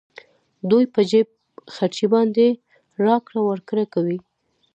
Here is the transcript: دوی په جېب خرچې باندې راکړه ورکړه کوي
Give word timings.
دوی 0.69 0.85
په 0.93 1.01
جېب 1.09 1.27
خرچې 1.75 2.05
باندې 2.13 2.47
راکړه 3.05 3.39
ورکړه 3.49 3.83
کوي 3.93 4.17